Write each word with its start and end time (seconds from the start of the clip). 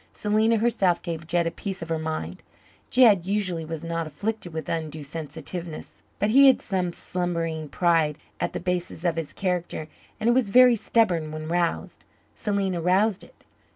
Selena 0.11 0.57
herself 0.57 0.99
gave 1.03 1.27
Jed 1.27 1.45
a 1.45 1.51
piece 1.51 1.83
of 1.83 1.89
her 1.89 1.99
mind. 1.99 2.41
Jed 2.89 3.27
usually 3.27 3.63
was 3.65 3.83
not 3.83 4.07
afflicted 4.07 4.51
with 4.51 4.67
undue 4.67 5.03
sensitiveness. 5.03 6.01
But 6.17 6.31
he 6.31 6.47
had 6.47 6.59
some 6.59 6.91
slumbering 6.91 7.69
pride 7.69 8.17
at 8.39 8.53
the 8.53 8.59
basis 8.59 9.03
of 9.05 9.15
his 9.15 9.31
character 9.31 9.87
and 10.19 10.27
it 10.27 10.33
was 10.33 10.49
very 10.49 10.75
stubborn 10.75 11.31
when 11.31 11.47
roused. 11.47 12.03
Selena 12.33 12.81
roused 12.81 13.23
it. 13.23 13.43